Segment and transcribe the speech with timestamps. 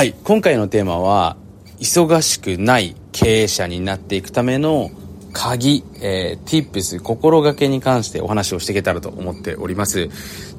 [0.00, 1.36] はい、今回のテーマは、
[1.78, 4.90] 忙しくない経営者になっていくための
[5.34, 10.08] 鍵、えー、tips、心がけに関してお話をしていけたらと思っております。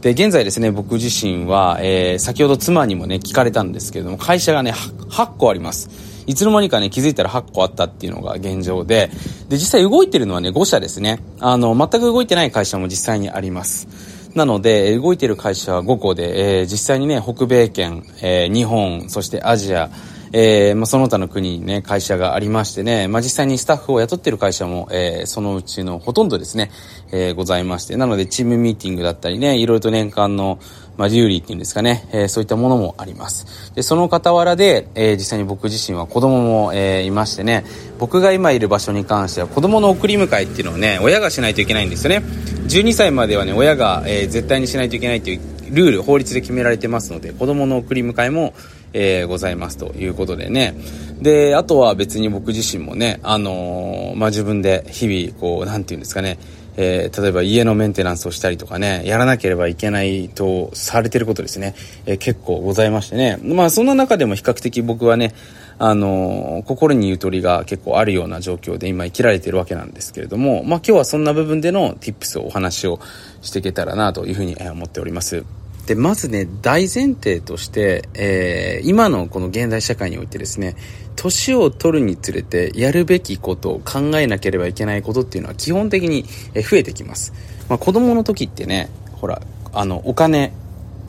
[0.02, 4.74] で、現在ですね、僕自身は、えー、先ほど妻にもね、聞かれたんですけれども、会社がね、
[5.10, 5.90] 8個あります。
[6.28, 9.10] いつの間にかね、気づいたら8個あったっていうのが現状で、
[9.50, 11.18] で、実際動いてるのはね、5社ですね。
[11.40, 13.88] あの、全く動いてない会社も実際にあります。
[14.36, 19.90] なので、動いている会社は5個で、えー、実際にね、北米圏、えー、日本、そしてアジア、
[20.34, 26.72] えー、まあ、その他の国にね、会社がありましてね、まあ、実際にスタッフを雇ってる会社も、えー、そのうちのほとんどですね、
[27.12, 30.60] えー、ございまして、なのでチームミーティングだったりね、いろいろと年間の、
[30.98, 33.74] まあ、有利っていうんですかね、えー、そういったものもあります。
[33.76, 37.66] で、その傍らで、えー、実際に僕自身は子供も、えー、いましてね、
[38.00, 42.24] 僕が今いる場所に関しては子供の送り迎えっていうのをね、親がしないといけないんですよね。
[42.68, 45.42] 12歳まではね、親が、えー、絶対にしないといけないという
[45.72, 48.54] ルール、法律で決められてますので、子供の送り迎えも、
[48.94, 50.76] えー、ございますということでね。
[51.22, 56.38] で、あとは別に僕自身もね、あのー、まあ、自分で日々、こう、なんていうんですかね、
[56.78, 61.76] えー、例えば家のメンテナンスをしたりとかね、やらなければいけないとされてることですね、
[62.06, 63.38] えー、結構ございましてね。
[63.44, 65.34] まあそんな中でも比較的僕はね、
[65.80, 73.00] あのー、心にゆとりが結構あるような状況で今生きられてるわけなんですけれども、まあ今日はそんな部分での tips をお話を
[73.42, 75.44] していけたらなというふうに思っております。
[75.92, 80.78] で、まずね、大前提として、えー、今のこの現代社会においてですね、
[81.18, 86.24] 年を取るにつれてやるべきことを考えなければいけないことっていうのは基本的に
[86.56, 87.34] 増えてきます。
[87.68, 89.42] まあ、子供の時ってね、ほら、
[89.74, 90.54] あの、お金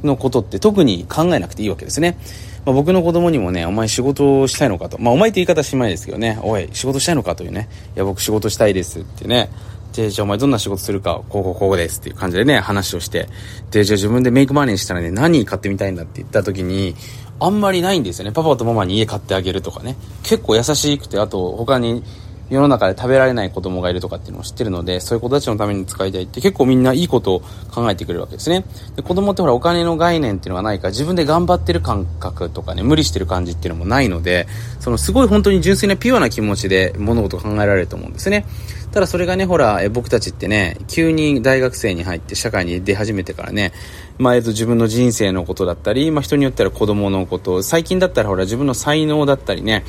[0.02, 2.18] のことって特に考えなくていいわけですね。
[2.66, 5.00] まあ、僕の子供にもね、お前仕事をしたいのかと。
[5.00, 7.68] まあ、お前って言い方しまいですけどね、おい、仕事したいのかというね。
[7.94, 9.48] いや、僕仕事したいですってね。
[9.92, 13.28] で、じゃあお前どんな仕事するか、こうこうこうですっていう感じでね、話をして、
[13.70, 16.96] で、じゃあ自分でメイクマネーしたらね、何買ってみたいんだって言った時に、
[17.38, 18.32] あんまりないんですよね。
[18.32, 19.96] パパとママに家買ってあげるとかね。
[20.22, 22.02] 結構優しくて、あと他に
[22.52, 27.40] 世の中で食べられない子供がいるとかっていうのを知ってるので、そういう子たちのために使いたいって結構みんないいことを
[27.70, 28.64] 考えてくれるわけですね。
[28.94, 34.46] で子供ってほらお金の概念っていうのがないから自分で頑張ってる感覚とかね、無理してる感じっていうのもないので、
[34.80, 38.44] そのすごい本当に純粋なピュアな気持ちで物事を考えられると思うんですね。
[38.92, 43.72] ただそれがね、ほら、え僕たちってね、急に大学生に入って社会に出始めてからね、
[44.18, 49.84] まあ、えっと、自分の人生のことだったり、まあ、人によっては子供のこと、最近だったらほら、自分の才能だったりね、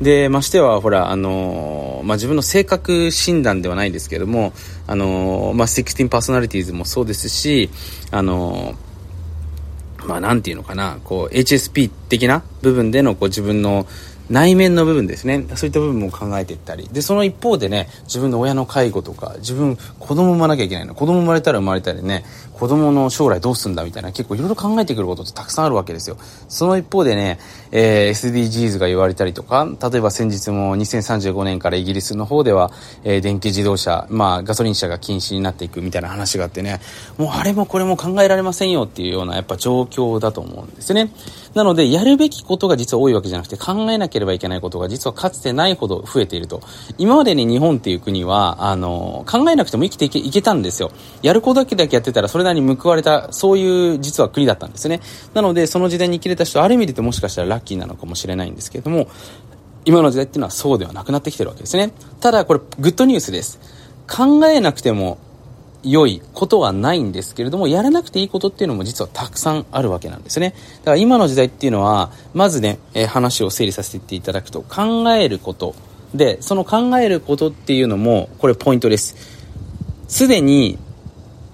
[0.00, 4.54] で、ましては、ほら、あのー、まあ、自分の性格診断ではないですけども、
[4.86, 7.68] あのー、まあ、16パーソナリティーズもそうですし、
[8.10, 13.86] あのー、まあ、なんていうのかな、こう、HSP 的な部分での、こう、自分の、
[14.30, 15.44] 内面の部分ですね。
[15.56, 16.88] そういった部分も考えていったり。
[16.92, 20.94] で、その一方でね、自分の親の介護とか、自分、子供産まなきゃいけないの。
[20.94, 26.16] 子供生まれたら生まれたりね、子供の将来どうすんだみたいな、結構いろいろ考えてくることってたくさんあるわけですよ。
[26.48, 27.40] その一方でね、
[27.72, 32.70] えー、SDGs が言われたりとか、例えば先日も2035年からイギリスの方では、
[33.02, 36.80] えー、電気自動車、まあガソリン車が禁止になっていくみたいな話があってね、
[37.18, 41.10] もうあれもこれも考えられませんよっていうようなやっぱ状況だと思うんですね。
[41.54, 46.60] なので、やるべきことが実は多いわけじゃなくて、考えなきゃければいけないことが実はかつてないほど増えていると。
[46.98, 50.92] 今までに日本っていう国は、あの、考えなくても生きていけいけたんですよ。
[51.22, 55.00] やることだけだけやってたら、それなりに報われた、そういう実は国だったんですね。
[55.34, 59.08] なので、その時代に生きれた人、ある意味で言ってもしかしたらラッキーなのかもしれないんですけれども、
[59.86, 61.92] 今の時代っていうのはそうではなくなってきてるわけですね。
[62.20, 63.58] ただ、これ、グッドニュースです。
[64.06, 65.18] 考えなくても
[65.82, 70.54] 良いことはないんですけれども、やらなくていいことっていうのも実はたくさんあるわけなんですね。
[70.80, 75.74] だから今の時代っていうのは、まずね、えー、話を整理させていただくと、考えること。
[76.14, 79.16] で、その考えることっていうのも、これポイントです。
[80.08, 80.78] すでに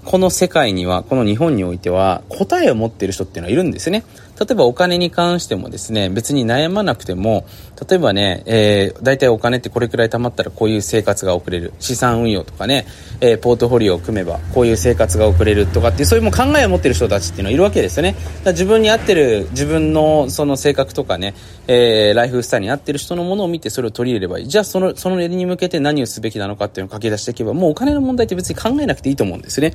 [0.06, 4.04] この世界には、この日本においては、答えを持っている人っていうのはいるんですね。
[4.38, 7.46] 例えばお金に関してもですね、別に悩まなくても、
[7.88, 11.72] 例えばね、えー、大体お金ってこれくらい貯まったらこういう生活が送れる。
[11.78, 12.86] 資産運用とかね、
[13.20, 18.14] えー、ポートフォリオを組めばこういう生活が送れるとかっていう、そういうもう考えを持ってる人たちっていうのはいるわけですよね。
[18.44, 21.34] だ自分に合ってる、自分のその性格とかね、
[21.68, 24.48] えー、ライフスタイルに合ってる人のものを見てそれを取り入れればいい。
[24.48, 29.72] じゃあその、そのに向けて何をすべきなのかっていうのを書き出していけば、もうお金の問題って別に考えなくていいと思うんですね。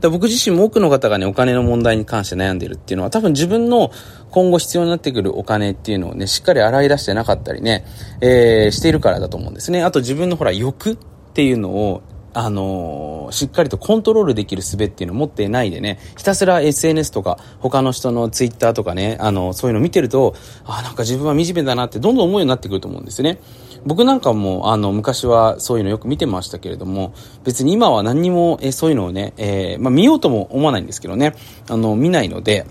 [0.00, 3.90] だ僕自身も多くの方がね、お金の問題に関して悩んでるっていうのは、多分自分の
[4.30, 7.84] 今後必要になってくるお金っていうのをね、しっかり洗い出してなかったりね、
[8.20, 9.82] えー、しているからだと思うんですね。
[9.82, 10.96] あと自分のほら、欲っ
[11.34, 12.02] ていうのを、
[12.34, 20.34] あのー、しっかりとコントロールできる術っていうのを持ってないでね、ひたすら SNS とか、他の人の Twitter とかね、あのー、そういうの見てると、
[20.66, 23.38] あ、なんか自分は惨めだなってどんどん思うようになってくると思うんですね。
[23.86, 27.14] 僕なんかも、あの、昔はそういうのよく見てましたけれども、
[27.44, 31.34] 別に今は何にも、えそういうのをね、えー、まあ、見ようとも思わないんですけどね、
[31.68, 32.66] あの、見ないので、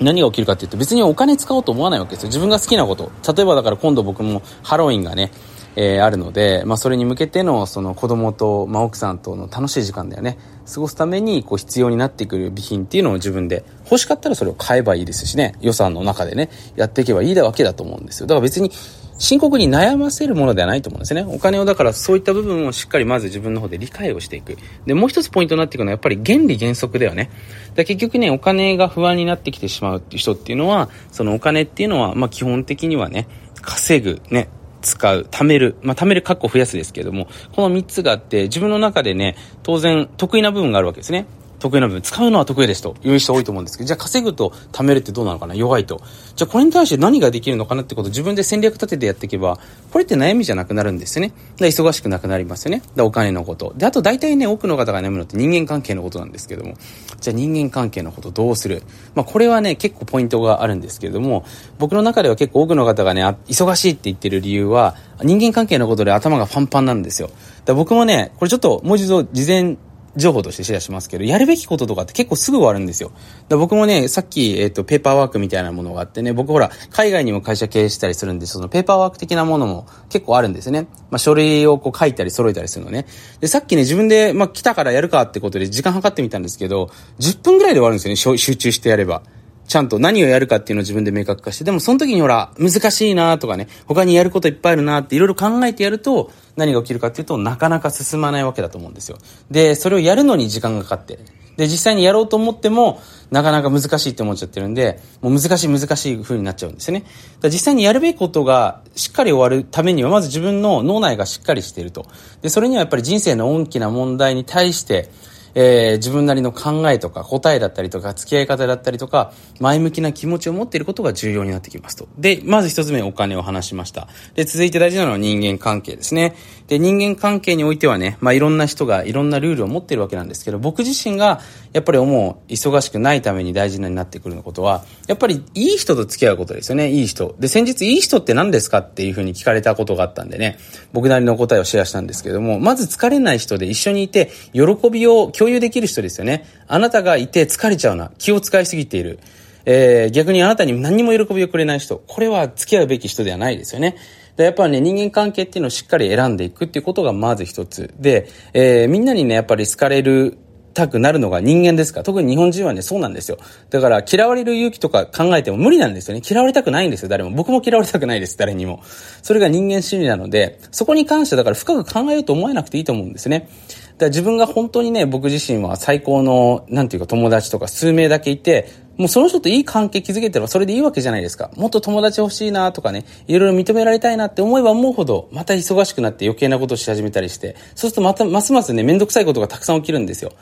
[0.00, 2.28] 何が起きるかっていうと別にお金使おうと思わないわけですよ。
[2.28, 3.10] 自分が好きなこと。
[3.34, 5.32] 例えばだから今度僕もハロウィンがね、
[5.80, 10.36] えー、あるので、まあ、それに向けてのその子供と、まあ、奥さんとの楽しい時間だよね
[10.66, 18.72] 過ごすためにこう必要になってくる備品っていうのを自分で欲しかったらそれを買えばいいですしね予算の中でねやっていけばいいわけだと思うんですよだから別に
[19.18, 21.24] 深刻に悩ませるものではないと思うんですね。
[21.28, 24.56] お金をだからそういった部分をしっかりまず自分の方で理解をしていく。
[24.86, 27.28] で、もう一つポイントになっていくのはやっぱり原理原則だよね。
[27.74, 33.26] だ結局ね、お金が不安になってきてしまうっていう人っていうのは、そのお金っていうのは、まあ基本的にはね、
[33.60, 34.48] 稼ぐ、ね、
[34.82, 41.26] 使う、貯める、まあ、貯める、確保増やすですけれども、この3つがあって、自分の中でね、当然、得意な部分があるわけですね。
[41.58, 45.54] 得意な部分、使うのは得意ですという人多いと思うんですけど、じゃあ稼ぐと貯めるってどうなのかな？
[45.54, 46.00] 弱いと。
[46.36, 49.58] じゃあこれに対して何ができるのかなってことを自分で戦略立ててやっていけば、
[49.90, 51.32] これって悩みじゃなくなるんですよね。
[51.56, 52.82] だ忙しくなくなりますよね。
[52.94, 53.74] だお金のこと。
[53.76, 56.74] で、あと大体ね、多くの方が悩むのって人間関係のことなんですけども、
[57.20, 58.82] じゃあ人間関係のことどうする？
[59.14, 61.44] まあこれはね、結構ポイントがあるんですけれども、
[61.78, 67.30] 僕の中では結構多くの方がね、忙しいって言ってる理由は、人間関係のことで頭がパンパンなんですよ。
[67.64, 69.76] だ僕もね、これちょっともう一度事前
[70.18, 73.12] 情報としてシェアしますけど、やるべきこととかって結構すぐ終わるんですよ。
[73.48, 80.88] だ僕もね、さっき、えっ、ー、と、ペーパーワークみたいなものがあってね、僕ほら、海外にも会社経営したりするんで、そのペーパーワーク的なものも結構あるんですね。
[81.10, 83.06] まあ、書類をこう書いたり揃えたりするのね。
[83.40, 86.90] で、さっきね、自分で、まあ、来たからやるかってことで時間計ってみたんですけど、
[87.20, 89.22] 10分ぐらいで終わるんですよね、集中してやれば。
[89.68, 99.16] ちゃんと何をやるかっていうのを自分で明確化して、でもその時にほら、難しいなとかね、他にやることいっぱいあるなっていろいろ考えてやると、何が起きるかっていうと、なかなか進まないわけだと思うんですよ。
[99.48, 101.20] で、それをやるのに時間がかかって。
[101.56, 103.00] で、実際にやろうと思っても、
[103.30, 107.04] なかなか難しいって思っちゃってるんで、もう難しい難しい風になっちゃうんですね。
[107.40, 112.06] だ実際にやるべきことがしっかり終わるためには、まず自分の脳内がしっかりしていると。
[112.42, 115.10] で、それにはやっぱり人生の大きな問題に対して、
[115.54, 122.08] えー、自分なりの考えとか答えだったりとか付き合い方だったりとか前向きな気持ちを持っていることが重要になってきますと。
[122.18, 124.08] で、まず一つ目お金を話しました。
[124.34, 126.34] で、続いて大事なのは人間関係ですね。
[126.68, 131.40] で、人間関係においてはね、まあいろんな人がいろんなルールを持っているわけなんですけど、僕自身が
[131.72, 137.34] やっぱり思う忙しくないために大事になってくることは、やっぱりいい人と付き合うことですよね、いい人。
[137.38, 140.58] で、先日いい人って何ですかっていうふうに聞かれたことがあったんでね、
[140.92, 146.44] 僕なりの答えをシェアしたんですけども、まず疲れない人で一緒にいて喜びを共有できる人ですよね。
[146.66, 148.10] あなたがいて疲れちゃうな。
[148.18, 149.20] 気を使いすぎている。
[149.64, 152.02] えー、逆にあなたに何にも喜びをくれない人。
[152.06, 153.96] これは付き合うべき人ではないですよね。
[154.36, 157.94] で、やっぱりね、人間関係っていうのをしっかり選んでいくっていうことがまず一つ。
[157.98, 160.38] で、えー、みんなにね、やっぱり好かれる
[160.78, 162.04] たくなるのが人間ですか。
[162.04, 163.38] 特に日本人はね、そうなんですよ。
[163.70, 166.22] だから、嫌われる勇気とか考えても無理なんですよね。
[166.28, 167.30] 嫌われたくないんですよ、誰も。
[167.32, 168.80] 僕も嫌われたくないです、誰にも。
[169.22, 173.40] それが人間心理なので、そこに関してだから深く考えようと思えなくていいと思うんですね。
[173.40, 173.50] だか
[173.98, 181.50] ら自分が本当にね、僕自身は最高の、なんていうか友達とか数名だけいて、もうその人といい関係築けてればそれでいいわけじゃないですか。
[181.56, 190.32] もっと友達欲しいなとかね、いろいろ認められたいなって思えば思うほど、また忙しくなって余計なことをし始めたりして、そうするとまた、ますますね、めんどくさいことがたくさん起きるんですよ。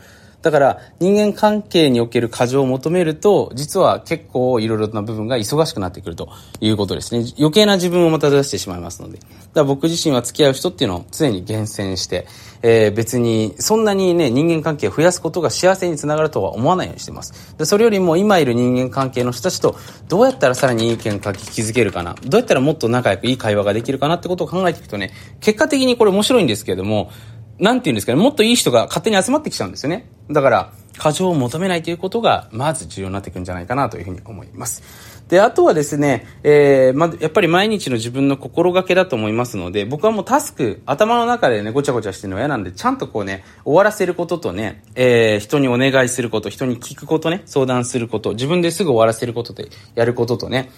[0.42, 6.28] だから人間関係における過剰を求めると、実は結構いろいろな部分が忙しくなってくると
[6.60, 7.24] いうことですね。
[7.38, 9.18] 余計な自分をまた出してしまいますので。
[9.18, 12.26] だから僕自身は付き合う人っていうのを常に厳選して、
[12.62, 17.56] えー、別にそんなにね、人間関係を増やすことが幸せにつながるとは思わないようにしてます。
[17.56, 19.76] でそれよりも今いる人間関係の人たちと
[20.08, 22.14] どうやったらさらにいい関係築けるかな？
[22.14, 27.10] どうやったらもっと仲良くいい会話ができるかなってことを考えていくとね、結果的にこれ面白いんですけれども、
[27.58, 30.08] なんて言うんですかね、もっといい人が勝手に集まってきちゃうんですよね。
[30.31, 34.82] だから、過剰を求めないということが、まず重要になっていくんじゃないかなというふうに思います。
[35.29, 50.70] で、あとはですね、えー、ま、やっぱり毎日の自分の心がけだと思いますので、僕はもうタスク、頭の中でね、ごちゃごちゃしてるのは嫌なんで、ちゃんとこうね、終わらせることとね、えー、人にお願いすること、人に聞くことね、相談すること、自分ですぐ終わらせることでやることとね、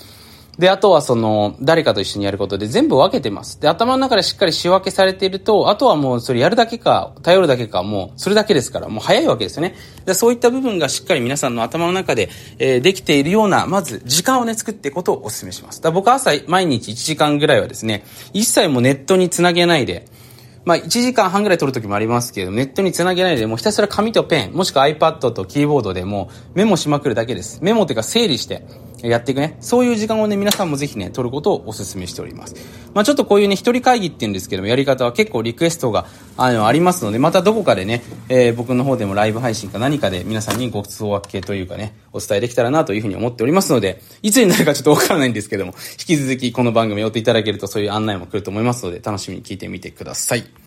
[0.58, 3.60] で、あとはその、誰かと一緒にやることで全部分けてます。
[3.60, 9.76] で、頭の中でしっかり仕分けされていると、あとはもうそれやるだけか、頼るだけか、もうそれだけですから、もう早いわけですよね。
[10.04, 15.80] で、そういった部分がしっかり皆さんの頭の中で、えー、できているような、まず時間をね、作っていくことをお勧めします。
[15.80, 20.06] だ僕は朝毎日1時間ぐらいはですね、一切もうネットにつなげないで、
[20.64, 27.60] まあ、1時間半ぐらい取る時もありますけど、ネットにつなげないで、もうひたすら紙とペン、もしくは iPad とキーボードでもメモしまくるだけです。
[27.62, 28.64] メモっていうか整理して、
[29.02, 29.56] やっていくね。
[29.60, 32.56] そういう時間をね、皆さんもぜひね、取ることをお勧めしております。
[32.94, 50.48] まあちょっとこういうね、一人会議って言うんですけども、やり方は結構リクエストが、あの、ありますので、またどこかでね、えー、僕の方でもライブ配信か何かで皆さんにご都合分けというかね、お伝えできたらなというふうに思っておりますので、いつになるかちょっとわからないんですけども、引き続きこの番組を追っていただけるとそういう案内も来ると思いますので、楽しみに聞いてみてください。